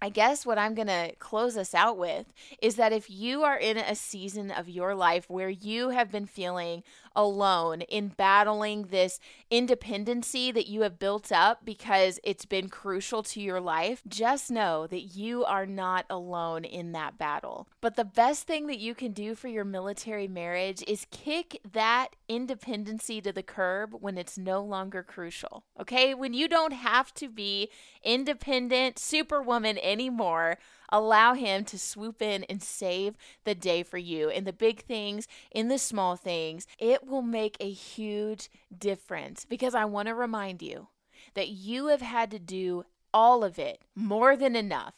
I 0.02 0.08
guess 0.08 0.46
what 0.46 0.58
I'm 0.58 0.74
going 0.74 0.88
to 0.88 1.14
close 1.18 1.56
us 1.56 1.74
out 1.74 1.98
with 1.98 2.32
is 2.62 2.76
that 2.76 2.92
if 2.92 3.10
you 3.10 3.42
are 3.42 3.58
in 3.58 3.76
a 3.76 3.94
season 3.94 4.50
of 4.50 4.68
your 4.68 4.94
life 4.94 5.28
where 5.28 5.50
you 5.50 5.90
have 5.90 6.10
been 6.10 6.26
feeling 6.26 6.82
alone 7.14 7.82
in 7.82 8.08
battling 8.08 8.84
this 8.84 9.20
independency 9.50 10.52
that 10.52 10.68
you 10.68 10.82
have 10.82 10.98
built 10.98 11.32
up 11.32 11.64
because 11.64 12.18
it's 12.22 12.46
been 12.46 12.68
crucial 12.68 13.22
to 13.22 13.40
your 13.40 13.60
life, 13.60 14.02
just 14.08 14.50
know 14.50 14.86
that 14.86 15.16
you 15.16 15.44
are 15.44 15.66
not 15.66 16.06
alone 16.08 16.64
in 16.64 16.92
that 16.92 17.18
battle. 17.18 17.68
But 17.80 17.96
the 17.96 18.04
best 18.04 18.46
thing 18.46 18.66
that 18.68 18.78
you 18.78 18.94
can 18.94 19.12
do 19.12 19.34
for 19.34 19.48
your 19.48 19.64
military 19.64 20.28
marriage 20.28 20.82
is 20.86 21.06
kick 21.10 21.60
that 21.72 22.16
independency 22.28 23.20
to 23.20 23.32
the 23.32 23.42
curb 23.42 23.94
when 24.00 24.16
it's 24.16 24.38
no 24.38 24.62
longer 24.62 25.02
crucial. 25.02 25.64
Okay? 25.78 26.14
When 26.14 26.32
you 26.32 26.48
don't 26.48 26.72
have 26.72 27.12
to 27.14 27.28
be 27.28 27.68
independent 28.02 28.98
superwoman 28.98 29.76
anymore 29.90 30.56
Allow 30.90 31.34
Him 31.34 31.64
to 31.66 31.78
swoop 31.78 32.20
in 32.20 32.44
and 32.44 32.62
save 32.62 33.16
the 33.44 33.54
day 33.54 33.82
for 33.82 33.98
you 33.98 34.28
in 34.28 34.44
the 34.44 34.52
big 34.52 34.82
things, 34.82 35.28
in 35.50 35.68
the 35.68 35.78
small 35.78 36.16
things. 36.16 36.66
It 36.78 37.06
will 37.06 37.22
make 37.22 37.56
a 37.60 37.70
huge 37.70 38.50
difference 38.76 39.44
because 39.44 39.74
I 39.74 39.84
want 39.84 40.08
to 40.08 40.14
remind 40.14 40.62
you 40.62 40.88
that 41.34 41.48
you 41.48 41.86
have 41.86 42.00
had 42.00 42.30
to 42.32 42.38
do 42.38 42.84
all 43.12 43.44
of 43.44 43.58
it, 43.58 43.82
more 43.94 44.36
than 44.36 44.56
enough, 44.56 44.94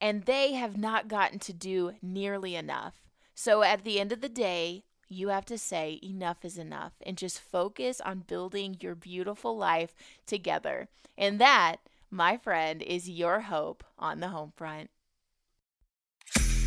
and 0.00 0.24
they 0.24 0.52
have 0.52 0.76
not 0.76 1.08
gotten 1.08 1.38
to 1.40 1.52
do 1.52 1.92
nearly 2.02 2.54
enough. 2.54 3.02
So 3.34 3.62
at 3.62 3.84
the 3.84 3.98
end 3.98 4.12
of 4.12 4.20
the 4.20 4.28
day, 4.28 4.84
you 5.08 5.28
have 5.28 5.44
to 5.46 5.58
say 5.58 5.98
enough 6.02 6.44
is 6.44 6.58
enough 6.58 6.92
and 7.04 7.16
just 7.16 7.40
focus 7.40 8.00
on 8.00 8.24
building 8.26 8.76
your 8.80 8.94
beautiful 8.94 9.56
life 9.56 9.94
together. 10.26 10.88
And 11.16 11.38
that, 11.40 11.76
my 12.14 12.36
friend, 12.36 12.80
is 12.82 13.08
your 13.10 13.40
hope 13.40 13.84
on 13.98 14.20
the 14.20 14.28
home 14.28 14.52
front. 14.56 14.90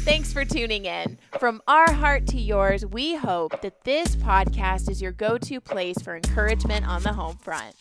Thanks 0.08 0.32
for 0.32 0.46
tuning 0.46 0.86
in. 0.86 1.18
From 1.38 1.62
our 1.68 1.92
heart 1.92 2.28
to 2.28 2.40
yours, 2.40 2.86
we 2.86 3.16
hope 3.16 3.62
that 3.62 3.84
this 3.84 4.16
podcast 4.16 4.90
is 4.90 5.02
your 5.02 5.12
go 5.12 5.38
to 5.40 5.60
place 5.60 5.98
for 6.02 6.16
encouragement 6.16 6.88
on 6.88 7.04
the 7.04 7.12
home 7.12 7.38
front. 7.38 7.76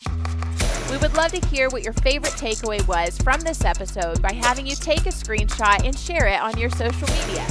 We 0.91 0.97
would 0.99 1.15
love 1.15 1.33
to 1.33 1.47
hear 1.49 1.69
what 1.69 1.85
your 1.85 1.93
favorite 1.93 2.33
takeaway 2.33 2.85
was 2.89 3.17
from 3.19 3.41
this 3.43 3.65
episode 3.65 4.21
by 4.23 4.33
having 4.33 4.67
you 4.67 4.75
take 4.75 5.07
a 5.07 5.11
screenshot 5.11 5.85
and 5.85 5.97
share 5.97 6.27
it 6.27 6.41
on 6.41 6.59
your 6.59 6.71
social 6.71 7.09
media. 7.09 7.47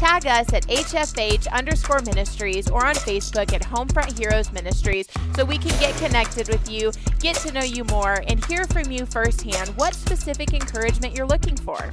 Tag 0.00 0.26
us 0.26 0.50
at 0.54 0.66
HFH 0.66 1.46
underscore 1.52 2.00
ministries 2.06 2.70
or 2.70 2.86
on 2.86 2.94
Facebook 2.94 3.52
at 3.52 3.60
Homefront 3.60 4.18
Heroes 4.18 4.50
Ministries 4.50 5.06
so 5.36 5.44
we 5.44 5.58
can 5.58 5.78
get 5.78 5.94
connected 5.98 6.48
with 6.48 6.70
you, 6.70 6.90
get 7.18 7.36
to 7.40 7.52
know 7.52 7.62
you 7.62 7.84
more, 7.84 8.24
and 8.26 8.42
hear 8.46 8.64
from 8.64 8.90
you 8.90 9.04
firsthand 9.04 9.68
what 9.76 9.94
specific 9.94 10.54
encouragement 10.54 11.14
you're 11.14 11.26
looking 11.26 11.54
for. 11.54 11.92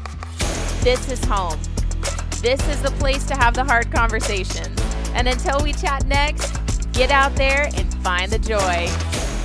This 0.83 1.11
is 1.11 1.21
home. 1.25 1.59
This 2.41 2.65
is 2.69 2.81
the 2.81 2.91
place 2.91 3.25
to 3.25 3.35
have 3.35 3.53
the 3.53 3.65
hard 3.65 3.91
conversations. 3.91 4.79
And 5.13 5.27
until 5.27 5.61
we 5.61 5.73
chat 5.73 6.05
next, 6.05 6.89
get 6.93 7.11
out 7.11 7.35
there 7.35 7.69
and 7.75 7.93
find 7.95 8.31
the 8.31 8.39
joy. 8.39 9.36